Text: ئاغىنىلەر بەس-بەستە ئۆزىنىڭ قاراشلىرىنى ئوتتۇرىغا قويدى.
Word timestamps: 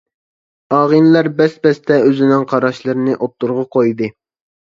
ئاغىنىلەر 0.75 1.27
بەس-بەستە 1.41 1.99
ئۆزىنىڭ 2.07 2.47
قاراشلىرىنى 2.53 3.15
ئوتتۇرىغا 3.19 3.67
قويدى. 3.77 4.09